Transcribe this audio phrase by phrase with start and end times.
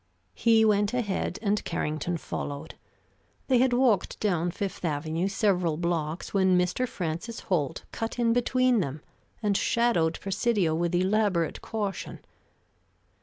[0.33, 2.73] He went ahead, and Carrington followed.
[3.49, 6.87] They had walked down Fifth Avenue several blocks when Mr.
[6.87, 9.01] Francis Holt cut in between them,
[9.43, 12.17] and shadowed Presidio with elaborate caution.